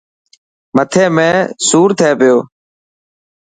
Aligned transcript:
مٿي 0.75 1.03
۾ 1.15 1.29
سور 1.67 1.89
ٿي 1.99 2.09
پيو. 2.19 2.37